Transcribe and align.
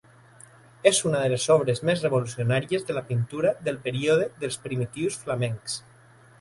És 0.91 1.01
una 1.09 1.19
de 1.23 1.29
les 1.33 1.45
obres 1.55 1.83
més 1.89 2.01
revolucionàries 2.07 2.87
de 2.89 2.97
la 3.01 3.05
pintura 3.11 3.53
del 3.69 3.79
període 3.87 4.29
dels 4.43 4.61
primitius 4.67 5.23
flamencs. 5.27 5.81